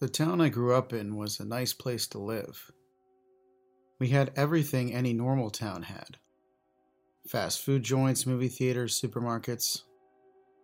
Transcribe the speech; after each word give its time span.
The 0.00 0.08
town 0.08 0.40
I 0.40 0.48
grew 0.48 0.74
up 0.74 0.94
in 0.94 1.16
was 1.16 1.38
a 1.38 1.44
nice 1.44 1.74
place 1.74 2.06
to 2.08 2.18
live. 2.18 2.70
We 3.98 4.08
had 4.08 4.32
everything 4.34 4.94
any 4.94 5.12
normal 5.12 5.50
town 5.50 5.82
had 5.82 6.16
fast 7.28 7.62
food 7.62 7.82
joints, 7.82 8.26
movie 8.26 8.48
theaters, 8.48 8.98
supermarkets, 8.98 9.82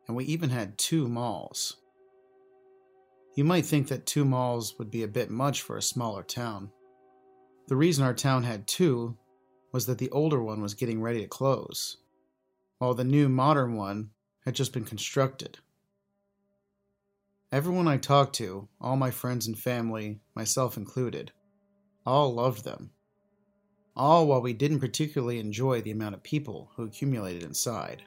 and 0.09 0.17
we 0.17 0.25
even 0.25 0.49
had 0.49 0.79
two 0.79 1.07
malls. 1.07 1.77
You 3.37 3.45
might 3.45 3.67
think 3.67 3.89
that 3.89 4.07
two 4.07 4.25
malls 4.25 4.75
would 4.79 4.91
be 4.91 5.03
a 5.03 5.09
bit 5.09 5.31
much 5.31 5.61
for 5.61 5.77
a 5.77 5.83
smaller 5.83 6.23
town. 6.23 6.71
The 7.69 7.77
reason 7.77 8.05
our 8.05 8.15
town 8.15 8.43
had 8.43 8.67
two 8.67 9.19
was 9.71 9.85
that 9.87 9.99
the 9.99 10.11
older 10.11 10.43
one 10.43 10.63
was 10.63 10.75
getting 10.75 11.03
ready 11.03 11.21
to 11.21 11.29
close, 11.29 11.99
while 12.79 12.95
the 12.95 13.05
new 13.05 13.29
modern 13.29 13.75
one 13.75 14.11
had 14.47 14.55
just 14.55 14.73
been 14.73 14.85
constructed. 14.85 15.59
Everyone 17.53 17.87
I 17.87 17.97
talked 17.97 18.35
to, 18.37 18.69
all 18.81 18.97
my 18.97 19.13
friends 19.13 19.47
and 19.47 19.57
family, 19.57 20.21
myself 20.35 20.77
included, 20.77 21.31
all 22.05 22.35
loved 22.35 22.65
them. 22.65 22.91
All 23.95 24.27
while 24.27 24.43
we 24.43 24.53
didn't 24.53 24.81
particularly 24.81 25.39
enjoy 25.39 25.81
the 25.81 25.93
amount 25.93 26.17
of 26.17 26.25
people 26.25 26.73
who 26.75 26.83
accumulated 26.83 27.45
inside. 27.45 28.03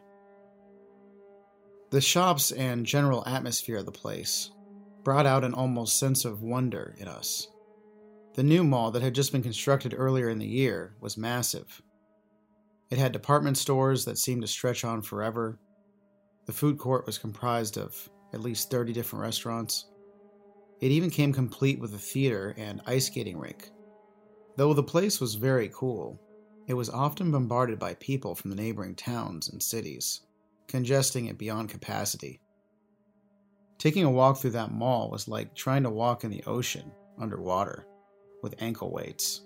The 1.89 2.01
shops 2.01 2.51
and 2.51 2.85
general 2.85 3.23
atmosphere 3.25 3.77
of 3.77 3.85
the 3.85 3.93
place 3.93 4.51
brought 5.05 5.25
out 5.25 5.45
an 5.45 5.53
almost 5.53 5.97
sense 5.97 6.25
of 6.25 6.41
wonder 6.41 6.93
in 6.97 7.07
us. 7.07 7.47
The 8.33 8.43
new 8.43 8.65
mall 8.65 8.91
that 8.91 9.01
had 9.01 9.15
just 9.15 9.31
been 9.31 9.41
constructed 9.41 9.95
earlier 9.97 10.29
in 10.29 10.39
the 10.39 10.45
year 10.45 10.95
was 10.99 11.17
massive. 11.17 11.81
It 12.89 12.97
had 12.97 13.13
department 13.13 13.57
stores 13.57 14.03
that 14.03 14.17
seemed 14.17 14.41
to 14.41 14.47
stretch 14.47 14.83
on 14.83 15.01
forever. 15.01 15.57
The 16.45 16.51
food 16.51 16.77
court 16.77 17.05
was 17.05 17.17
comprised 17.17 17.77
of 17.77 18.09
at 18.33 18.41
least 18.41 18.69
30 18.69 18.93
different 18.93 19.23
restaurants. 19.23 19.85
It 20.81 20.91
even 20.91 21.09
came 21.09 21.33
complete 21.33 21.79
with 21.79 21.93
a 21.93 21.97
theater 21.97 22.53
and 22.57 22.81
ice 22.85 23.07
skating 23.07 23.37
rink. 23.37 23.69
Though 24.55 24.73
the 24.73 24.83
place 24.83 25.19
was 25.19 25.35
very 25.35 25.69
cool, 25.73 26.19
it 26.67 26.73
was 26.73 26.89
often 26.89 27.31
bombarded 27.31 27.79
by 27.79 27.95
people 27.95 28.35
from 28.35 28.49
the 28.49 28.55
neighboring 28.55 28.95
towns 28.95 29.49
and 29.49 29.61
cities, 29.61 30.21
congesting 30.67 31.25
it 31.25 31.37
beyond 31.37 31.69
capacity. 31.69 32.41
Taking 33.77 34.03
a 34.03 34.11
walk 34.11 34.37
through 34.37 34.51
that 34.51 34.71
mall 34.71 35.09
was 35.09 35.27
like 35.27 35.55
trying 35.55 35.83
to 35.83 35.89
walk 35.89 36.23
in 36.23 36.31
the 36.31 36.43
ocean 36.45 36.91
underwater 37.19 37.87
with 38.43 38.61
ankle 38.61 38.91
weights. 38.91 39.41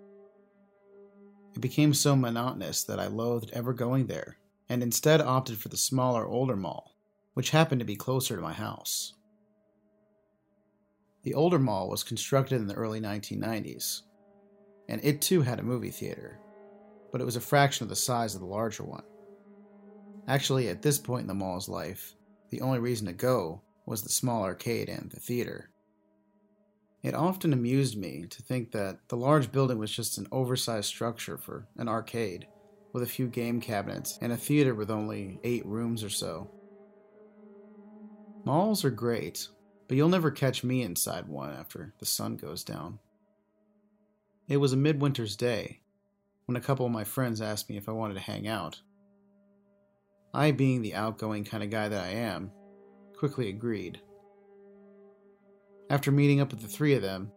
It 1.55 1.61
became 1.61 1.93
so 1.93 2.15
monotonous 2.15 2.83
that 2.85 2.99
I 2.99 3.07
loathed 3.07 3.51
ever 3.53 3.73
going 3.73 4.07
there 4.07 4.37
and 4.69 4.81
instead 4.81 5.21
opted 5.21 5.57
for 5.57 5.69
the 5.69 5.77
smaller, 5.77 6.25
older 6.25 6.55
mall 6.55 6.92
which 7.33 7.49
happened 7.49 7.79
to 7.79 7.85
be 7.85 7.95
closer 7.95 8.35
to 8.35 8.41
my 8.41 8.53
house. 8.53 9.13
The 11.23 11.33
older 11.33 11.59
mall 11.59 11.89
was 11.89 12.03
constructed 12.03 12.55
in 12.55 12.67
the 12.67 12.75
early 12.75 12.99
1990s, 12.99 14.01
and 14.89 15.03
it 15.03 15.21
too 15.21 15.41
had 15.41 15.59
a 15.59 15.63
movie 15.63 15.91
theater, 15.91 16.39
but 17.11 17.21
it 17.21 17.25
was 17.25 17.35
a 17.35 17.41
fraction 17.41 17.83
of 17.83 17.89
the 17.89 17.95
size 17.95 18.35
of 18.35 18.41
the 18.41 18.47
larger 18.47 18.83
one. 18.83 19.03
Actually, 20.27 20.69
at 20.69 20.81
this 20.81 20.99
point 20.99 21.21
in 21.21 21.27
the 21.27 21.33
mall's 21.33 21.69
life, 21.69 22.15
the 22.49 22.61
only 22.61 22.79
reason 22.79 23.07
to 23.07 23.13
go 23.13 23.61
was 23.85 24.01
the 24.01 24.09
small 24.09 24.43
arcade 24.43 24.89
and 24.89 25.11
the 25.11 25.19
theater. 25.19 25.69
It 27.01 27.13
often 27.13 27.51
amused 27.51 27.97
me 27.97 28.25
to 28.29 28.41
think 28.41 28.71
that 28.71 28.99
the 29.09 29.17
large 29.17 29.51
building 29.51 29.77
was 29.77 29.91
just 29.91 30.17
an 30.17 30.27
oversized 30.31 30.87
structure 30.87 31.37
for 31.37 31.67
an 31.77 31.89
arcade, 31.89 32.47
with 32.93 33.03
a 33.03 33.07
few 33.07 33.27
game 33.27 33.59
cabinets 33.59 34.17
and 34.21 34.31
a 34.31 34.37
theater 34.37 34.75
with 34.75 34.91
only 34.91 35.39
eight 35.43 35.65
rooms 35.65 36.03
or 36.03 36.09
so. 36.09 36.49
Malls 38.45 38.83
are 38.83 38.89
great, 38.89 39.47
but 39.87 39.95
you'll 39.95 40.09
never 40.09 40.29
catch 40.29 40.63
me 40.63 40.81
inside 40.81 41.27
one 41.27 41.51
after 41.51 41.93
the 41.99 42.05
sun 42.05 42.35
goes 42.35 42.63
down. 42.63 42.99
It 44.49 44.57
was 44.57 44.73
a 44.73 44.77
midwinter's 44.77 45.37
day 45.37 45.79
when 46.45 46.57
a 46.57 46.61
couple 46.61 46.85
of 46.85 46.91
my 46.91 47.05
friends 47.05 47.41
asked 47.41 47.69
me 47.69 47.77
if 47.77 47.87
I 47.87 47.93
wanted 47.93 48.15
to 48.15 48.19
hang 48.19 48.47
out. 48.47 48.81
I, 50.33 50.51
being 50.51 50.81
the 50.81 50.95
outgoing 50.95 51.45
kind 51.45 51.63
of 51.63 51.69
guy 51.69 51.87
that 51.87 52.03
I 52.03 52.09
am, 52.09 52.51
quickly 53.15 53.49
agreed. 53.49 54.01
After 55.89 56.11
meeting 56.11 56.41
up 56.41 56.51
with 56.51 56.61
the 56.61 56.67
three 56.67 56.95
of 56.95 57.01
them, 57.01 57.31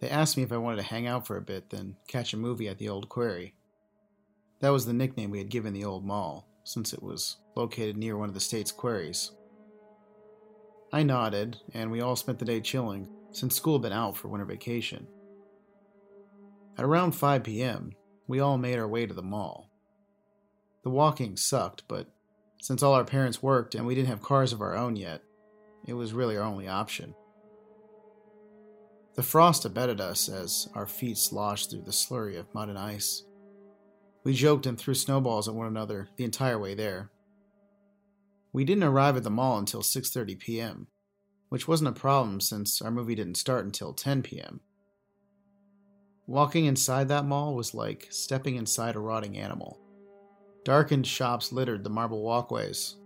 they 0.00 0.10
asked 0.10 0.36
me 0.36 0.42
if 0.42 0.52
I 0.52 0.58
wanted 0.58 0.76
to 0.76 0.82
hang 0.82 1.06
out 1.06 1.26
for 1.26 1.38
a 1.38 1.42
bit, 1.42 1.70
then 1.70 1.96
catch 2.06 2.34
a 2.34 2.36
movie 2.36 2.68
at 2.68 2.78
the 2.78 2.88
old 2.88 3.08
quarry. 3.08 3.54
That 4.60 4.70
was 4.70 4.86
the 4.86 4.92
nickname 4.92 5.30
we 5.30 5.38
had 5.38 5.48
given 5.48 5.72
the 5.72 5.84
old 5.84 6.04
mall, 6.04 6.46
since 6.64 6.92
it 6.92 7.02
was 7.02 7.38
located 7.56 7.96
near 7.96 8.16
one 8.16 8.28
of 8.28 8.34
the 8.34 8.40
state's 8.40 8.70
quarries. 8.70 9.32
I 10.96 11.02
nodded, 11.02 11.58
and 11.74 11.90
we 11.90 12.00
all 12.00 12.16
spent 12.16 12.38
the 12.38 12.46
day 12.46 12.58
chilling, 12.58 13.06
since 13.30 13.54
school 13.54 13.74
had 13.74 13.82
been 13.82 13.92
out 13.92 14.16
for 14.16 14.28
winter 14.28 14.46
vacation. 14.46 15.06
At 16.78 16.86
around 16.86 17.12
5 17.12 17.44
p.m., 17.44 17.92
we 18.26 18.40
all 18.40 18.56
made 18.56 18.78
our 18.78 18.88
way 18.88 19.04
to 19.04 19.12
the 19.12 19.20
mall. 19.20 19.70
The 20.84 20.88
walking 20.88 21.36
sucked, 21.36 21.82
but 21.86 22.08
since 22.62 22.82
all 22.82 22.94
our 22.94 23.04
parents 23.04 23.42
worked 23.42 23.74
and 23.74 23.86
we 23.86 23.94
didn't 23.94 24.08
have 24.08 24.22
cars 24.22 24.54
of 24.54 24.62
our 24.62 24.74
own 24.74 24.96
yet, 24.96 25.20
it 25.86 25.92
was 25.92 26.14
really 26.14 26.38
our 26.38 26.44
only 26.44 26.66
option. 26.66 27.14
The 29.16 29.22
frost 29.22 29.66
abetted 29.66 30.00
us 30.00 30.30
as 30.30 30.70
our 30.74 30.86
feet 30.86 31.18
sloshed 31.18 31.70
through 31.70 31.82
the 31.82 31.90
slurry 31.90 32.38
of 32.38 32.54
mud 32.54 32.70
and 32.70 32.78
ice. 32.78 33.22
We 34.24 34.32
joked 34.32 34.64
and 34.64 34.78
threw 34.78 34.94
snowballs 34.94 35.46
at 35.46 35.54
one 35.54 35.66
another 35.66 36.08
the 36.16 36.24
entire 36.24 36.58
way 36.58 36.74
there, 36.74 37.10
we 38.56 38.64
didn't 38.64 38.84
arrive 38.84 39.18
at 39.18 39.22
the 39.22 39.28
mall 39.28 39.58
until 39.58 39.82
6:30 39.82 40.38
p.m., 40.38 40.86
which 41.50 41.68
wasn't 41.68 41.90
a 41.90 42.00
problem 42.00 42.40
since 42.40 42.80
our 42.80 42.90
movie 42.90 43.14
didn't 43.14 43.34
start 43.34 43.66
until 43.66 43.92
10 43.92 44.22
p.m. 44.22 44.60
Walking 46.26 46.64
inside 46.64 47.08
that 47.08 47.26
mall 47.26 47.54
was 47.54 47.74
like 47.74 48.06
stepping 48.08 48.56
inside 48.56 48.96
a 48.96 48.98
rotting 48.98 49.36
animal. 49.36 49.78
Darkened 50.64 51.06
shops 51.06 51.52
littered 51.52 51.84
the 51.84 51.90
marble 51.90 52.22
walkways. 52.22 52.96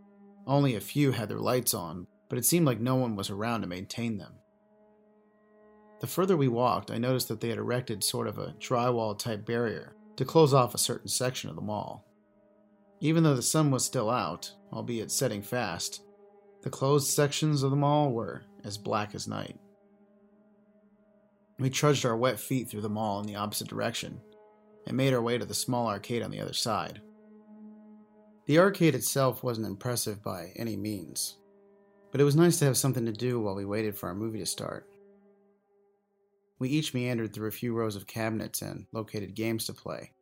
Only 0.46 0.76
a 0.76 0.80
few 0.80 1.10
had 1.10 1.28
their 1.28 1.40
lights 1.40 1.74
on, 1.74 2.06
but 2.28 2.38
it 2.38 2.44
seemed 2.44 2.64
like 2.64 2.78
no 2.78 2.94
one 2.94 3.16
was 3.16 3.28
around 3.28 3.62
to 3.62 3.66
maintain 3.66 4.18
them. 4.18 4.34
The 5.98 6.06
further 6.06 6.36
we 6.36 6.46
walked, 6.46 6.92
I 6.92 6.98
noticed 6.98 7.26
that 7.26 7.40
they 7.40 7.48
had 7.48 7.58
erected 7.58 8.04
sort 8.04 8.28
of 8.28 8.38
a 8.38 8.54
drywall 8.60 9.18
type 9.18 9.46
barrier 9.46 9.96
to 10.14 10.24
close 10.24 10.54
off 10.54 10.76
a 10.76 10.78
certain 10.78 11.08
section 11.08 11.50
of 11.50 11.56
the 11.56 11.62
mall. 11.62 12.06
Even 13.00 13.22
though 13.22 13.34
the 13.34 13.42
sun 13.42 13.70
was 13.70 13.84
still 13.84 14.10
out, 14.10 14.52
albeit 14.72 15.10
setting 15.10 15.42
fast, 15.42 16.02
the 16.62 16.70
closed 16.70 17.08
sections 17.08 17.62
of 17.62 17.70
the 17.70 17.76
mall 17.76 18.12
were 18.12 18.42
as 18.62 18.76
black 18.76 19.14
as 19.14 19.26
night. 19.26 19.58
We 21.58 21.70
trudged 21.70 22.04
our 22.04 22.16
wet 22.16 22.38
feet 22.38 22.68
through 22.68 22.82
the 22.82 22.88
mall 22.88 23.20
in 23.20 23.26
the 23.26 23.36
opposite 23.36 23.68
direction 23.68 24.20
and 24.86 24.96
made 24.96 25.14
our 25.14 25.22
way 25.22 25.38
to 25.38 25.44
the 25.44 25.54
small 25.54 25.88
arcade 25.88 26.22
on 26.22 26.30
the 26.30 26.40
other 26.40 26.52
side. 26.52 27.00
The 28.46 28.58
arcade 28.58 28.94
itself 28.94 29.42
wasn't 29.42 29.66
impressive 29.66 30.22
by 30.22 30.52
any 30.56 30.76
means, 30.76 31.38
but 32.12 32.20
it 32.20 32.24
was 32.24 32.36
nice 32.36 32.58
to 32.58 32.64
have 32.66 32.76
something 32.76 33.06
to 33.06 33.12
do 33.12 33.40
while 33.40 33.54
we 33.54 33.64
waited 33.64 33.96
for 33.96 34.08
our 34.08 34.14
movie 34.14 34.40
to 34.40 34.46
start. 34.46 34.86
We 36.58 36.68
each 36.68 36.92
meandered 36.92 37.32
through 37.32 37.48
a 37.48 37.52
few 37.52 37.72
rows 37.72 37.96
of 37.96 38.06
cabinets 38.06 38.60
and 38.60 38.86
located 38.92 39.34
games 39.34 39.66
to 39.66 39.72
play. 39.72 40.12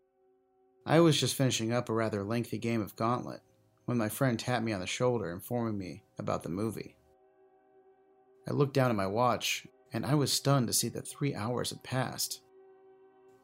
I 0.88 1.00
was 1.00 1.20
just 1.20 1.34
finishing 1.34 1.70
up 1.70 1.90
a 1.90 1.92
rather 1.92 2.24
lengthy 2.24 2.56
game 2.56 2.80
of 2.80 2.96
Gauntlet 2.96 3.42
when 3.84 3.98
my 3.98 4.08
friend 4.08 4.38
tapped 4.38 4.64
me 4.64 4.72
on 4.72 4.80
the 4.80 4.86
shoulder, 4.86 5.30
informing 5.30 5.76
me 5.76 6.02
about 6.18 6.42
the 6.42 6.48
movie. 6.48 6.96
I 8.48 8.52
looked 8.52 8.72
down 8.72 8.88
at 8.88 8.96
my 8.96 9.06
watch, 9.06 9.66
and 9.92 10.06
I 10.06 10.14
was 10.14 10.32
stunned 10.32 10.66
to 10.68 10.72
see 10.72 10.88
that 10.88 11.06
three 11.06 11.34
hours 11.34 11.68
had 11.68 11.82
passed. 11.82 12.40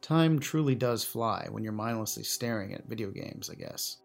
Time 0.01 0.39
truly 0.39 0.73
does 0.73 1.03
fly 1.03 1.47
when 1.51 1.63
you're 1.63 1.71
mindlessly 1.71 2.23
staring 2.23 2.73
at 2.73 2.89
video 2.89 3.11
games, 3.11 3.47
I 3.47 3.53
guess. 3.53 3.97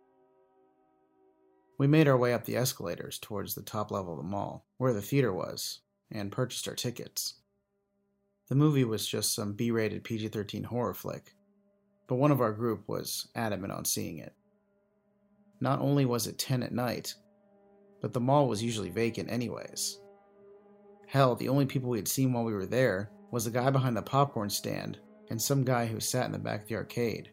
We 1.79 1.87
made 1.87 2.09
our 2.09 2.19
way 2.19 2.35
up 2.35 2.45
the 2.45 2.59
escalators 2.59 3.19
towards 3.19 3.55
the 3.55 3.63
top 3.63 3.91
level 3.91 4.13
of 4.13 4.19
the 4.19 4.23
mall, 4.23 4.67
where 4.77 4.93
the 4.93 5.01
theater 5.01 5.33
was, 5.33 5.81
and 6.11 6.31
purchased 6.31 6.69
our 6.69 6.75
tickets. 6.75 7.37
The 8.51 8.55
movie 8.55 8.85
was 8.85 9.07
just 9.07 9.35
some 9.35 9.55
B 9.55 9.71
rated 9.71 10.05
PG 10.05 10.29
13 10.29 10.65
horror 10.65 10.93
flick, 10.93 11.33
but 12.11 12.17
one 12.17 12.33
of 12.33 12.41
our 12.41 12.51
group 12.53 12.83
was 12.89 13.29
adamant 13.37 13.73
on 13.73 13.85
seeing 13.85 14.19
it. 14.19 14.35
Not 15.61 15.79
only 15.79 16.05
was 16.05 16.27
it 16.27 16.39
10 16.39 16.65
at 16.65 16.73
night, 16.73 17.15
but 18.03 18.13
the 18.13 18.19
mall 18.19 18.49
was 18.49 18.65
usually 18.65 18.91
vacant 18.91 19.31
anyways. 19.31 20.01
Hell, 21.07 21.37
the 21.37 21.49
only 21.49 21.67
people 21.67 21.89
we 21.89 21.99
had 21.99 22.09
seen 22.09 22.33
while 22.33 22.43
we 22.43 22.53
were 22.53 22.67
there 22.67 23.13
was 23.31 23.45
the 23.45 23.53
guy 23.53 23.71
behind 23.71 23.97
the 23.97 24.03
popcorn 24.03 24.51
stand 24.51 24.99
and 25.31 25.41
some 25.41 25.63
guy 25.63 25.87
who 25.87 26.01
sat 26.01 26.27
in 26.27 26.33
the 26.33 26.39
back 26.41 26.63
of 26.63 26.69
the 26.69 26.75
arcade, 26.75 27.31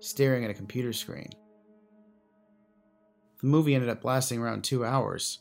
staring 0.00 0.44
at 0.44 0.50
a 0.50 0.54
computer 0.54 0.92
screen. 0.92 1.30
The 3.40 3.46
movie 3.46 3.74
ended 3.74 3.88
up 3.88 4.04
lasting 4.04 4.40
around 4.40 4.62
two 4.62 4.84
hours, 4.84 5.38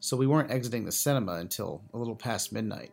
so 0.00 0.16
we 0.16 0.26
weren't 0.26 0.50
exiting 0.50 0.84
the 0.84 0.90
cinema 0.90 1.34
until 1.34 1.84
a 1.94 1.96
little 1.96 2.16
past 2.16 2.52
midnight. 2.52 2.90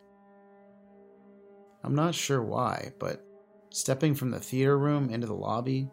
I'm 1.83 1.95
not 1.95 2.13
sure 2.13 2.43
why, 2.43 2.91
but 2.99 3.25
Stepping 3.73 4.13
from 4.13 4.29
the 4.29 4.39
theater 4.39 4.77
room 4.77 5.09
into 5.09 5.25
the 5.25 5.33
lobby 5.33 5.89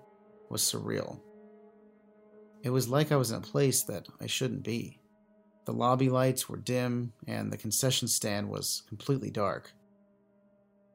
was 0.50 0.60
surreal. 0.60 1.18
It 2.62 2.68
was 2.68 2.90
like 2.90 3.10
I 3.10 3.16
was 3.16 3.30
in 3.30 3.38
a 3.38 3.40
place 3.40 3.84
that 3.84 4.06
I 4.20 4.26
shouldn't 4.26 4.62
be. 4.62 5.00
The 5.64 5.72
lobby 5.72 6.10
lights 6.10 6.46
were 6.46 6.58
dim, 6.58 7.14
and 7.26 7.50
the 7.50 7.56
concession 7.56 8.06
stand 8.06 8.50
was 8.50 8.82
completely 8.86 9.30
dark. 9.30 9.72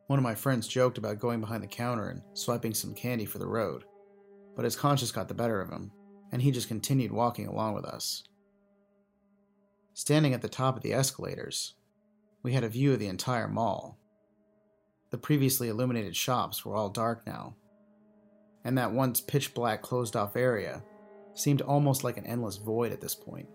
One 0.05 0.19
of 0.19 0.23
my 0.23 0.35
friends 0.35 0.67
joked 0.67 0.99
about 0.99 1.17
going 1.17 1.41
behind 1.41 1.63
the 1.63 1.67
counter 1.67 2.09
and 2.09 2.21
swiping 2.33 2.75
some 2.75 2.93
candy 2.93 3.25
for 3.25 3.39
the 3.39 3.47
road, 3.47 3.85
but 4.55 4.63
his 4.63 4.75
conscience 4.75 5.11
got 5.11 5.27
the 5.27 5.33
better 5.33 5.59
of 5.59 5.71
him, 5.71 5.91
and 6.31 6.39
he 6.39 6.51
just 6.51 6.67
continued 6.67 7.11
walking 7.11 7.47
along 7.47 7.73
with 7.73 7.85
us. 7.85 8.23
Standing 9.95 10.35
at 10.35 10.43
the 10.43 10.47
top 10.47 10.77
of 10.77 10.83
the 10.83 10.93
escalators, 10.93 11.73
we 12.43 12.53
had 12.53 12.63
a 12.63 12.69
view 12.69 12.93
of 12.93 12.99
the 12.99 13.07
entire 13.07 13.47
mall. 13.47 13.97
The 15.15 15.21
previously 15.21 15.69
illuminated 15.69 16.13
shops 16.13 16.65
were 16.65 16.75
all 16.75 16.89
dark 16.89 17.25
now, 17.25 17.55
and 18.65 18.77
that 18.77 18.91
once 18.91 19.21
pitch 19.21 19.53
black 19.53 19.81
closed 19.81 20.13
off 20.17 20.35
area 20.35 20.83
seemed 21.33 21.61
almost 21.61 22.03
like 22.03 22.17
an 22.17 22.25
endless 22.25 22.57
void 22.57 22.91
at 22.91 22.99
this 22.99 23.15
point. 23.15 23.47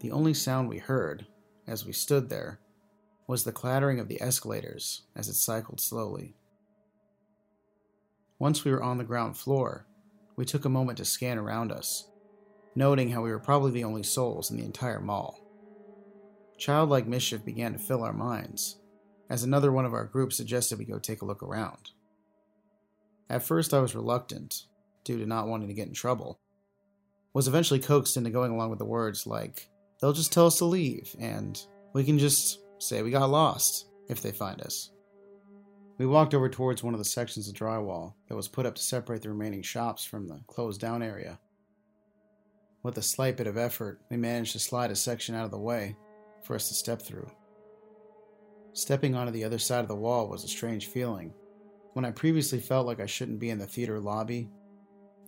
The 0.00 0.10
only 0.10 0.34
sound 0.34 0.68
we 0.68 0.76
heard, 0.76 1.26
as 1.66 1.86
we 1.86 1.94
stood 1.94 2.28
there, 2.28 2.60
was 3.26 3.44
the 3.44 3.50
clattering 3.50 3.98
of 3.98 4.08
the 4.08 4.20
escalators 4.20 5.04
as 5.16 5.30
it 5.30 5.36
cycled 5.36 5.80
slowly. 5.80 6.36
Once 8.38 8.62
we 8.62 8.72
were 8.72 8.82
on 8.82 8.98
the 8.98 9.04
ground 9.04 9.38
floor, 9.38 9.86
we 10.36 10.44
took 10.44 10.66
a 10.66 10.68
moment 10.68 10.98
to 10.98 11.06
scan 11.06 11.38
around 11.38 11.72
us, 11.72 12.10
noting 12.74 13.08
how 13.08 13.22
we 13.22 13.30
were 13.30 13.38
probably 13.38 13.70
the 13.70 13.84
only 13.84 14.02
souls 14.02 14.50
in 14.50 14.58
the 14.58 14.66
entire 14.66 15.00
mall. 15.00 15.40
Childlike 16.58 17.06
mischief 17.06 17.42
began 17.42 17.72
to 17.72 17.78
fill 17.78 18.04
our 18.04 18.12
minds, 18.12 18.76
as 19.30 19.42
another 19.42 19.72
one 19.72 19.84
of 19.84 19.94
our 19.94 20.04
group 20.04 20.32
suggested 20.32 20.78
we 20.78 20.84
go 20.84 20.98
take 20.98 21.22
a 21.22 21.24
look 21.24 21.42
around. 21.42 21.90
At 23.30 23.42
first, 23.42 23.72
I 23.72 23.80
was 23.80 23.94
reluctant, 23.94 24.64
due 25.04 25.18
to 25.18 25.26
not 25.26 25.48
wanting 25.48 25.68
to 25.68 25.74
get 25.74 25.88
in 25.88 25.94
trouble, 25.94 26.38
was 27.32 27.48
eventually 27.48 27.80
coaxed 27.80 28.16
into 28.16 28.30
going 28.30 28.52
along 28.52 28.70
with 28.70 28.78
the 28.78 28.84
words 28.84 29.26
like, 29.26 29.68
they'll 30.00 30.12
just 30.12 30.32
tell 30.32 30.46
us 30.46 30.58
to 30.58 30.64
leave, 30.64 31.14
and 31.18 31.60
we 31.92 32.04
can 32.04 32.18
just 32.18 32.60
say 32.78 33.02
we 33.02 33.10
got 33.10 33.30
lost 33.30 33.86
if 34.08 34.20
they 34.22 34.30
find 34.30 34.60
us. 34.60 34.90
We 35.96 36.06
walked 36.06 36.34
over 36.34 36.48
towards 36.48 36.82
one 36.82 36.92
of 36.92 36.98
the 36.98 37.04
sections 37.04 37.48
of 37.48 37.54
drywall 37.54 38.14
that 38.28 38.36
was 38.36 38.48
put 38.48 38.66
up 38.66 38.74
to 38.74 38.82
separate 38.82 39.22
the 39.22 39.28
remaining 39.28 39.62
shops 39.62 40.04
from 40.04 40.26
the 40.26 40.40
closed 40.46 40.80
down 40.80 41.02
area. 41.02 41.38
With 42.82 42.98
a 42.98 43.02
slight 43.02 43.36
bit 43.36 43.46
of 43.46 43.56
effort, 43.56 44.00
we 44.10 44.16
managed 44.16 44.52
to 44.52 44.58
slide 44.58 44.90
a 44.90 44.96
section 44.96 45.34
out 45.34 45.44
of 45.44 45.50
the 45.50 45.58
way 45.58 45.96
for 46.42 46.54
us 46.54 46.68
to 46.68 46.74
step 46.74 47.00
through. 47.00 47.30
Stepping 48.74 49.14
onto 49.14 49.32
the 49.32 49.44
other 49.44 49.58
side 49.58 49.82
of 49.82 49.88
the 49.88 49.94
wall 49.94 50.28
was 50.28 50.42
a 50.42 50.48
strange 50.48 50.88
feeling. 50.88 51.32
When 51.92 52.04
I 52.04 52.10
previously 52.10 52.58
felt 52.58 52.86
like 52.88 52.98
I 52.98 53.06
shouldn't 53.06 53.38
be 53.38 53.50
in 53.50 53.58
the 53.58 53.66
theater 53.66 54.00
lobby, 54.00 54.50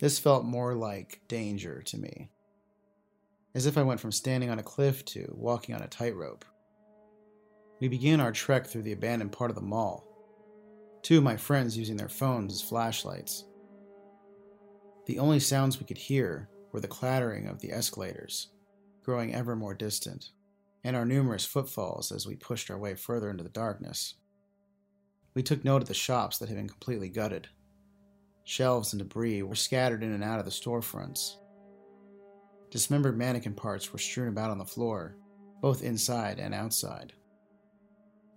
this 0.01 0.19
felt 0.19 0.45
more 0.45 0.75
like 0.75 1.21
danger 1.29 1.81
to 1.83 1.97
me. 1.97 2.29
As 3.55 3.65
if 3.65 3.79
I 3.79 3.85
went 3.85 4.01
from 4.01 4.11
standing 4.11 4.51
on 4.51 4.59
a 4.59 4.65
cliff 4.65 5.05
to 5.07 5.33
walking 5.33 5.77
on 5.77 5.83
a 5.83 5.87
tightrope. 5.87 6.45
We 7.79 7.87
began 7.87 8.21
our 8.21 8.33
trek 8.33 8.67
through 8.67 8.83
the 8.83 8.93
abandoned 8.93 9.31
part 9.31 9.51
of 9.51 9.55
the 9.55 9.63
mall, 9.63 10.05
two 11.03 11.19
of 11.19 11.25
my 11.25 11.37
friends 11.37 11.79
using 11.79 11.97
their 11.97 12.09
phones 12.09 12.53
as 12.53 12.63
flashlights. 12.63 13.45
The 15.07 15.21
only 15.21 15.39
sounds 15.39 15.79
we 15.79 15.87
could 15.87 15.99
hear 15.99 16.49
were 16.73 16.81
the 16.81 16.89
clattering 16.89 17.47
of 17.47 17.61
the 17.61 17.71
escalators, 17.71 18.49
growing 19.05 19.33
ever 19.33 19.55
more 19.55 19.75
distant, 19.75 20.31
and 20.87 20.95
our 20.95 21.05
numerous 21.05 21.45
footfalls 21.45 22.13
as 22.13 22.29
we 22.29 22.37
pushed 22.37 22.71
our 22.71 22.79
way 22.79 22.95
further 22.95 23.29
into 23.29 23.43
the 23.43 23.51
darkness. 23.51 24.15
We 25.35 25.43
took 25.43 25.65
note 25.65 25.83
of 25.83 25.89
the 25.89 25.95
shops 25.95 26.39
that 26.39 26.49
had 26.49 26.57
been 26.57 26.69
completely 26.69 27.09
gutted. 27.09 27.49
Shelves 28.45 28.93
and 28.93 29.03
debris 29.03 29.43
were 29.43 29.57
scattered 29.57 30.05
in 30.05 30.13
and 30.13 30.23
out 30.23 30.39
of 30.39 30.45
the 30.45 30.53
storefronts. 30.53 31.39
Dismembered 32.71 33.19
mannequin 33.19 33.55
parts 33.55 33.93
were 33.93 33.99
strewn 33.99 34.29
about 34.29 34.53
on 34.53 34.59
the 34.59 34.65
floor, 34.65 35.17
both 35.61 35.83
inside 35.83 36.39
and 36.39 36.55
outside. 36.55 37.13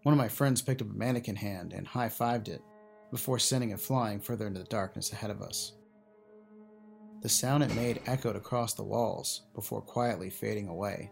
One 0.01 0.13
of 0.13 0.17
my 0.17 0.27
friends 0.27 0.63
picked 0.63 0.81
up 0.81 0.89
a 0.89 0.93
mannequin 0.93 1.35
hand 1.35 1.73
and 1.73 1.85
high 1.85 2.09
fived 2.09 2.47
it 2.47 2.63
before 3.11 3.37
sending 3.37 3.69
it 3.69 3.79
flying 3.79 4.19
further 4.19 4.47
into 4.47 4.59
the 4.59 4.65
darkness 4.65 5.13
ahead 5.13 5.29
of 5.29 5.43
us. 5.43 5.73
The 7.21 7.29
sound 7.29 7.61
it 7.61 7.75
made 7.75 8.01
echoed 8.07 8.35
across 8.35 8.73
the 8.73 8.83
walls 8.83 9.43
before 9.53 9.83
quietly 9.83 10.31
fading 10.31 10.67
away. 10.67 11.11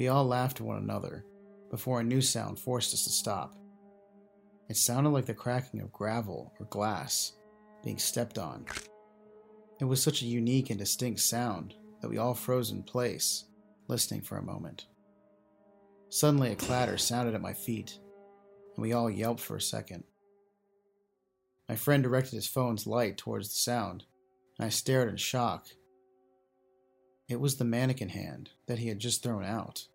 We 0.00 0.08
all 0.08 0.24
laughed 0.24 0.60
at 0.60 0.66
one 0.66 0.78
another 0.78 1.26
before 1.70 2.00
a 2.00 2.04
new 2.04 2.22
sound 2.22 2.58
forced 2.58 2.94
us 2.94 3.04
to 3.04 3.10
stop. 3.10 3.54
It 4.70 4.78
sounded 4.78 5.10
like 5.10 5.26
the 5.26 5.34
cracking 5.34 5.82
of 5.82 5.92
gravel 5.92 6.54
or 6.58 6.64
glass 6.70 7.34
being 7.84 7.98
stepped 7.98 8.38
on. 8.38 8.64
It 9.78 9.84
was 9.84 10.02
such 10.02 10.22
a 10.22 10.26
unique 10.26 10.70
and 10.70 10.78
distinct 10.78 11.20
sound 11.20 11.74
that 12.00 12.08
we 12.08 12.16
all 12.16 12.32
froze 12.32 12.70
in 12.70 12.82
place, 12.82 13.44
listening 13.88 14.22
for 14.22 14.38
a 14.38 14.42
moment. 14.42 14.86
Suddenly, 16.08 16.52
a 16.52 16.56
clatter 16.56 16.96
sounded 16.96 17.34
at 17.34 17.42
my 17.42 17.52
feet, 17.52 17.98
and 18.76 18.82
we 18.82 18.94
all 18.94 19.10
yelped 19.10 19.40
for 19.40 19.56
a 19.56 19.60
second. 19.60 20.04
My 21.68 21.76
friend 21.76 22.02
directed 22.02 22.36
his 22.36 22.48
phone's 22.48 22.86
light 22.86 23.18
towards 23.18 23.50
the 23.50 23.60
sound, 23.60 24.04
and 24.58 24.64
I 24.64 24.70
stared 24.70 25.10
in 25.10 25.18
shock. 25.18 25.66
It 27.28 27.38
was 27.38 27.58
the 27.58 27.64
mannequin 27.64 28.08
hand 28.08 28.50
that 28.66 28.78
he 28.78 28.88
had 28.88 28.98
just 28.98 29.22
thrown 29.22 29.44
out. 29.44 29.86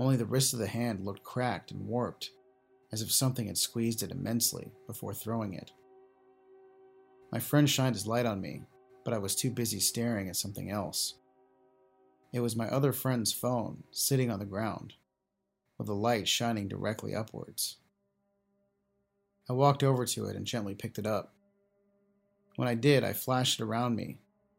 Only 0.00 0.16
the 0.16 0.24
wrist 0.24 0.54
of 0.54 0.58
the 0.58 0.66
hand 0.66 1.04
looked 1.04 1.22
cracked 1.22 1.70
and 1.72 1.86
warped, 1.86 2.30
as 2.90 3.02
if 3.02 3.12
something 3.12 3.48
had 3.48 3.58
squeezed 3.58 4.02
it 4.02 4.10
immensely 4.10 4.72
before 4.86 5.12
throwing 5.12 5.52
it. 5.52 5.72
My 7.30 7.38
friend 7.38 7.68
shined 7.68 7.94
his 7.94 8.06
light 8.06 8.24
on 8.24 8.40
me, 8.40 8.62
but 9.04 9.12
I 9.12 9.18
was 9.18 9.36
too 9.36 9.50
busy 9.50 9.78
staring 9.78 10.30
at 10.30 10.36
something 10.36 10.70
else. 10.70 11.16
It 12.32 12.40
was 12.40 12.56
my 12.56 12.66
other 12.68 12.94
friend's 12.94 13.34
phone 13.34 13.82
sitting 13.90 14.30
on 14.30 14.38
the 14.38 14.46
ground, 14.46 14.94
with 15.76 15.86
the 15.86 15.94
light 15.94 16.26
shining 16.26 16.66
directly 16.66 17.14
upwards. 17.14 17.76
I 19.50 19.52
walked 19.52 19.82
over 19.82 20.06
to 20.06 20.24
it 20.24 20.36
and 20.36 20.46
gently 20.46 20.74
picked 20.74 20.98
it 20.98 21.06
up. 21.06 21.34
When 22.56 22.68
I 22.68 22.74
did, 22.74 23.04
I 23.04 23.12
flashed 23.12 23.60
it 23.60 23.64
around 23.64 23.96
me. 23.96 24.16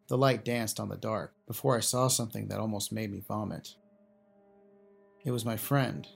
The 0.07 0.19
light 0.19 0.45
danced 0.45 0.79
on 0.79 0.89
the 0.89 0.97
dark 0.97 1.33
before 1.47 1.75
I 1.75 1.79
saw 1.79 2.09
something 2.09 2.47
that 2.49 2.59
almost 2.59 2.91
made 2.91 3.11
me 3.11 3.23
vomit. 3.27 3.73
It 5.23 5.31
was 5.31 5.45
my 5.45 5.57
friend, 5.57 6.07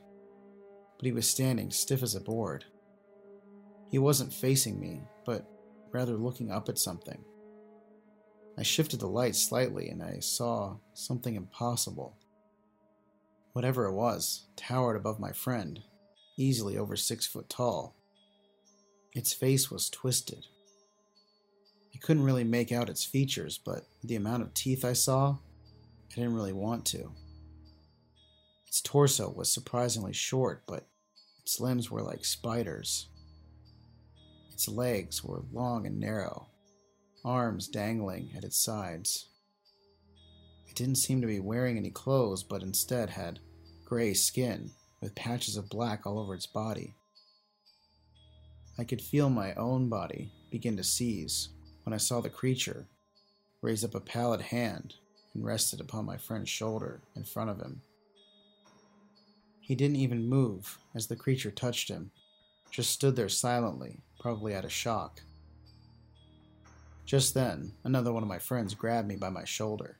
but 0.97 1.05
he 1.05 1.11
was 1.11 1.29
standing 1.29 1.69
stiff 1.69 2.01
as 2.01 2.15
a 2.15 2.21
board. 2.21 2.65
He 3.91 3.99
wasn't 3.99 4.33
facing 4.33 4.79
me, 4.79 5.03
but 5.25 5.45
rather 5.91 6.17
looking 6.17 6.51
up 6.51 6.69
at 6.69 6.79
something. 6.79 7.23
I 8.57 8.63
shifted 8.63 8.99
the 8.99 9.07
light 9.07 9.35
slightly 9.35 9.89
and 9.89 10.01
I 10.01 10.19
saw 10.19 10.77
something 10.93 11.35
impossible. 11.35 12.17
Whatever 13.53 13.85
it 13.85 13.93
was 13.93 14.47
towered 14.55 14.95
above 14.95 15.19
my 15.19 15.31
friend, 15.31 15.81
easily 16.37 16.77
over 16.77 16.95
six 16.95 17.27
foot 17.27 17.49
tall. 17.49 17.95
Its 19.13 19.33
face 19.33 19.69
was 19.69 19.89
twisted. 19.89 20.45
I 21.93 21.97
couldn't 21.99 22.23
really 22.23 22.43
make 22.43 22.71
out 22.71 22.89
its 22.89 23.05
features, 23.05 23.57
but 23.63 23.85
the 24.03 24.15
amount 24.15 24.43
of 24.43 24.53
teeth 24.53 24.83
I 24.83 24.93
saw, 24.93 25.37
I 26.11 26.15
didn't 26.15 26.33
really 26.33 26.53
want 26.53 26.85
to. 26.87 27.11
Its 28.75 28.81
torso 28.81 29.29
was 29.29 29.49
surprisingly 29.49 30.11
short, 30.11 30.63
but 30.67 30.85
its 31.39 31.61
limbs 31.61 31.89
were 31.89 32.01
like 32.01 32.25
spiders. 32.25 33.07
Its 34.51 34.67
legs 34.67 35.23
were 35.23 35.45
long 35.53 35.87
and 35.87 35.97
narrow, 35.97 36.47
arms 37.23 37.69
dangling 37.69 38.33
at 38.35 38.43
its 38.43 38.61
sides. 38.61 39.29
It 40.67 40.75
didn't 40.75 40.97
seem 40.97 41.21
to 41.21 41.27
be 41.27 41.39
wearing 41.39 41.77
any 41.77 41.89
clothes, 41.89 42.43
but 42.43 42.63
instead 42.63 43.11
had 43.11 43.39
gray 43.85 44.13
skin 44.13 44.71
with 44.99 45.15
patches 45.15 45.55
of 45.55 45.69
black 45.69 46.05
all 46.05 46.19
over 46.19 46.35
its 46.35 46.45
body. 46.45 46.95
I 48.77 48.83
could 48.83 49.01
feel 49.01 49.29
my 49.29 49.53
own 49.53 49.87
body 49.87 50.33
begin 50.51 50.75
to 50.75 50.83
seize 50.83 51.47
when 51.83 51.93
I 51.93 51.97
saw 51.97 52.19
the 52.19 52.29
creature 52.29 52.87
raise 53.61 53.85
up 53.85 53.95
a 53.95 54.01
pallid 54.01 54.41
hand 54.41 54.95
and 55.33 55.45
rest 55.45 55.73
it 55.73 55.79
upon 55.79 56.03
my 56.03 56.17
friend's 56.17 56.49
shoulder 56.49 56.99
in 57.15 57.23
front 57.23 57.49
of 57.49 57.61
him. 57.61 57.81
He 59.65 59.73
didn't 59.73 59.95
even 59.95 60.29
move 60.29 60.77
as 60.93 61.07
the 61.07 61.15
creature 61.15 61.49
touched 61.49 61.89
him, 61.89 62.11
just 62.69 62.91
stood 62.91 63.15
there 63.15 63.29
silently, 63.29 64.03
probably 64.19 64.53
out 64.53 64.63
of 64.63 64.71
shock. 64.71 65.21
Just 67.03 67.33
then, 67.33 67.73
another 67.83 68.13
one 68.13 68.21
of 68.21 68.29
my 68.29 68.37
friends 68.37 68.75
grabbed 68.75 69.07
me 69.07 69.15
by 69.15 69.29
my 69.29 69.43
shoulder 69.43 69.97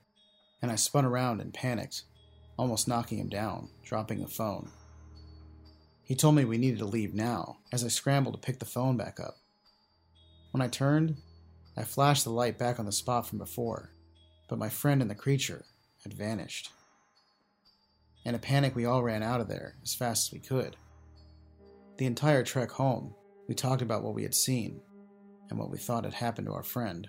and 0.61 0.71
I 0.71 0.75
spun 0.75 1.03
around 1.03 1.41
and 1.41 1.53
panicked, 1.53 2.03
almost 2.57 2.87
knocking 2.87 3.17
him 3.17 3.29
down, 3.29 3.69
dropping 3.83 4.21
the 4.21 4.27
phone. 4.27 4.69
He 6.03 6.15
told 6.15 6.35
me 6.35 6.45
we 6.45 6.59
needed 6.59 6.79
to 6.79 6.85
leave 6.85 7.15
now, 7.15 7.57
as 7.71 7.83
I 7.83 7.87
scrambled 7.87 8.35
to 8.35 8.45
pick 8.45 8.59
the 8.59 8.65
phone 8.65 8.97
back 8.97 9.19
up. 9.19 9.37
When 10.51 10.61
I 10.61 10.67
turned, 10.67 11.17
I 11.75 11.83
flashed 11.83 12.23
the 12.23 12.29
light 12.29 12.59
back 12.59 12.79
on 12.79 12.85
the 12.85 12.91
spot 12.91 13.27
from 13.27 13.39
before, 13.39 13.91
but 14.47 14.59
my 14.59 14.69
friend 14.69 15.01
and 15.01 15.09
the 15.09 15.15
creature 15.15 15.65
had 16.03 16.13
vanished. 16.13 16.69
In 18.25 18.33
a 18.33 18.39
panic, 18.39 18.75
we 18.75 18.85
all 18.85 19.03
ran 19.03 19.21
out 19.21 19.39
of 19.39 19.47
there 19.47 19.75
as 19.83 19.93
fast 19.93 20.27
as 20.27 20.33
we 20.33 20.39
could. 20.39 20.75
The 21.97 22.07
entire 22.07 22.43
trek 22.43 22.71
home, 22.71 23.13
we 23.47 23.53
talked 23.53 23.83
about 23.83 24.03
what 24.03 24.15
we 24.15 24.23
had 24.23 24.33
seen 24.33 24.81
and 25.49 25.59
what 25.59 25.69
we 25.69 25.77
thought 25.77 26.05
had 26.05 26.15
happened 26.15 26.47
to 26.47 26.53
our 26.53 26.63
friend. 26.63 27.07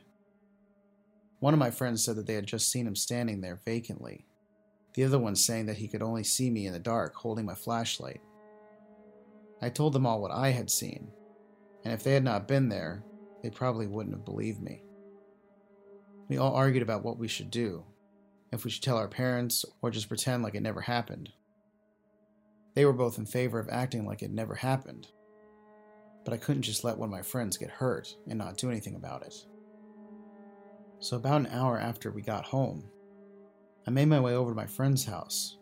One 1.41 1.55
of 1.55 1.61
my 1.61 1.71
friends 1.71 2.05
said 2.05 2.17
that 2.17 2.27
they 2.27 2.35
had 2.35 2.47
just 2.47 2.71
seen 2.71 2.87
him 2.87 2.95
standing 2.95 3.41
there 3.41 3.61
vacantly. 3.65 4.27
The 4.95 5.05
other 5.05 5.19
one 5.19 5.37
saying 5.37 5.67
that 5.67 5.79
he 5.79 5.89
could 5.89 6.03
only 6.03 6.25
see 6.25 6.51
me 6.51 6.67
in 6.67 6.73
the 6.73 6.79
dark 6.79 7.15
holding 7.15 7.47
my 7.47 7.55
flashlight. 7.55 8.21
I 9.63 9.71
told 9.71 9.95
them 9.95 10.07
all 10.07 10.21
what 10.21 10.31
I 10.31 10.51
had 10.51 10.71
seen, 10.71 11.11
and 11.85 11.95
if 11.95 12.03
they 12.03 12.13
had 12.13 12.25
not 12.25 12.49
been 12.49 12.69
there, 12.69 13.05
they 13.43 13.51
probably 13.51 13.87
wouldn't 13.87 14.15
have 14.15 14.25
believed 14.25 14.61
me. 14.61 14.83
We 16.29 16.39
all 16.39 16.55
argued 16.55 16.83
about 16.83 17.05
what 17.05 17.19
we 17.19 17.29
should 17.29 17.51
do, 17.51 17.85
if 18.53 18.65
we 18.65 18.71
should 18.71 18.83
tell 18.83 18.97
our 18.97 19.09
parents 19.09 19.65
or 19.83 19.91
just 19.91 20.09
pretend 20.09 20.43
like 20.43 20.55
it 20.55 20.63
never 20.63 20.81
happened. 20.81 21.33
They 22.75 22.85
were 22.85 22.93
both 22.93 23.19
in 23.19 23.27
favor 23.27 23.59
of 23.59 23.69
acting 23.71 24.07
like 24.07 24.23
it 24.23 24.31
never 24.31 24.55
happened, 24.55 25.09
but 26.25 26.35
I 26.35 26.37
couldn't 26.37 26.63
just 26.63 26.85
let 26.85 26.99
one 26.99 27.09
of 27.09 27.13
my 27.13 27.23
friends 27.23 27.57
get 27.57 27.71
hurt 27.71 28.15
and 28.29 28.39
not 28.39 28.59
do 28.59 28.71
anything 28.71 28.97
about 28.97 29.23
it. 29.23 29.35
So, 30.99 31.17
about 31.17 31.41
an 31.43 31.49
hour 31.49 31.79
after 31.79 32.11
we 32.11 32.23
got 32.23 32.45
home, 32.45 32.85
I 33.87 33.91
made 33.91 34.09
my 34.09 34.21
way 34.21 34.35
over 34.35 34.51
to 34.51 34.57
my 34.57 34.67
friend's 34.67 35.05
house, 35.05 35.59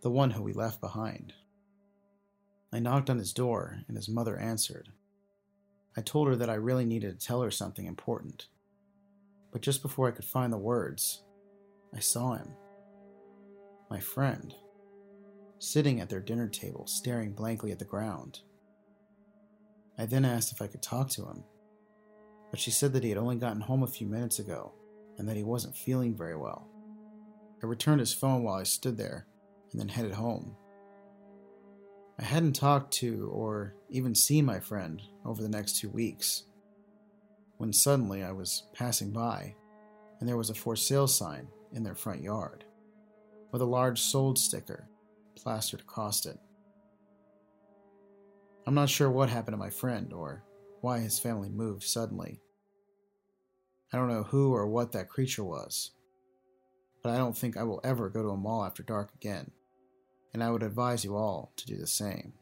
the 0.00 0.10
one 0.10 0.30
who 0.30 0.42
we 0.42 0.52
left 0.52 0.80
behind. 0.80 1.34
I 2.72 2.78
knocked 2.78 3.10
on 3.10 3.18
his 3.18 3.32
door, 3.32 3.80
and 3.88 3.96
his 3.96 4.08
mother 4.08 4.36
answered. 4.38 4.90
I 5.96 6.02
told 6.02 6.28
her 6.28 6.36
that 6.36 6.48
I 6.48 6.54
really 6.54 6.84
needed 6.84 7.18
to 7.18 7.26
tell 7.26 7.42
her 7.42 7.50
something 7.50 7.84
important. 7.84 8.46
But 9.52 9.62
just 9.62 9.82
before 9.82 10.08
I 10.08 10.12
could 10.12 10.24
find 10.24 10.52
the 10.52 10.58
words, 10.58 11.24
I 11.94 12.00
saw 12.00 12.34
him. 12.34 12.48
My 13.90 13.98
friend. 13.98 14.54
Sitting 15.58 16.00
at 16.00 16.08
their 16.08 16.20
dinner 16.20 16.48
table, 16.48 16.86
staring 16.86 17.32
blankly 17.32 17.72
at 17.72 17.78
the 17.78 17.84
ground. 17.84 18.40
I 19.98 20.06
then 20.06 20.24
asked 20.24 20.52
if 20.52 20.62
I 20.62 20.66
could 20.66 20.82
talk 20.82 21.10
to 21.10 21.26
him, 21.26 21.44
but 22.50 22.60
she 22.60 22.70
said 22.70 22.92
that 22.94 23.02
he 23.02 23.10
had 23.10 23.18
only 23.18 23.36
gotten 23.36 23.60
home 23.60 23.82
a 23.82 23.88
few 23.88 24.06
minutes 24.06 24.38
ago 24.38 24.72
and 25.18 25.28
that 25.28 25.36
he 25.36 25.42
wasn't 25.42 25.76
feeling 25.76 26.16
very 26.16 26.36
well. 26.36 26.68
I 27.62 27.66
returned 27.66 28.00
his 28.00 28.14
phone 28.14 28.42
while 28.42 28.54
I 28.54 28.62
stood 28.62 28.96
there 28.96 29.26
and 29.70 29.80
then 29.80 29.88
headed 29.88 30.12
home. 30.12 30.56
I 32.18 32.24
hadn't 32.24 32.54
talked 32.54 32.92
to 32.94 33.30
or 33.32 33.74
even 33.90 34.14
seen 34.14 34.44
my 34.44 34.60
friend 34.60 35.02
over 35.24 35.42
the 35.42 35.48
next 35.48 35.78
two 35.78 35.90
weeks 35.90 36.44
when 37.58 37.72
suddenly 37.72 38.22
I 38.22 38.32
was 38.32 38.64
passing 38.72 39.10
by 39.10 39.54
and 40.18 40.28
there 40.28 40.36
was 40.36 40.50
a 40.50 40.54
for 40.54 40.76
sale 40.76 41.06
sign 41.06 41.48
in 41.72 41.82
their 41.82 41.94
front 41.94 42.22
yard 42.22 42.64
with 43.52 43.62
a 43.62 43.66
large 43.66 44.00
sold 44.00 44.38
sticker 44.38 44.88
plastered 45.36 45.80
across 45.80 46.26
it. 46.26 46.38
I'm 48.66 48.74
not 48.74 48.88
sure 48.88 49.10
what 49.10 49.30
happened 49.30 49.54
to 49.54 49.58
my 49.58 49.70
friend 49.70 50.12
or 50.12 50.44
why 50.80 50.98
his 50.98 51.18
family 51.18 51.48
moved 51.48 51.82
suddenly. 51.82 52.40
I 53.92 53.96
don't 53.96 54.08
know 54.08 54.22
who 54.22 54.54
or 54.54 54.66
what 54.66 54.92
that 54.92 55.08
creature 55.08 55.44
was, 55.44 55.92
but 57.02 57.12
I 57.12 57.16
don't 57.16 57.36
think 57.36 57.56
I 57.56 57.64
will 57.64 57.80
ever 57.82 58.08
go 58.08 58.22
to 58.22 58.30
a 58.30 58.36
mall 58.36 58.64
after 58.64 58.82
dark 58.82 59.10
again 59.14 59.50
and 60.32 60.42
I 60.42 60.50
would 60.50 60.62
advise 60.62 61.04
you 61.04 61.16
all 61.16 61.52
to 61.56 61.66
do 61.66 61.76
the 61.76 61.86
same. 61.86 62.34